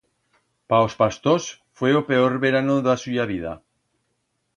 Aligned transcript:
Pa 0.69 0.77
os 0.87 0.93
pastors 1.01 1.45
fue 1.77 1.91
o 1.99 2.05
peor 2.09 2.33
verano 2.45 2.75
d'a 2.85 2.95
suya 3.03 3.25
vida. 3.33 3.53